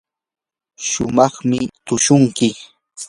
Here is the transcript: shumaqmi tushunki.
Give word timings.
shumaqmi 0.87 1.59
tushunki. 1.85 2.49